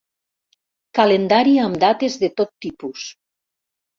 [0.99, 3.07] Calendari amb dates de tot tipus.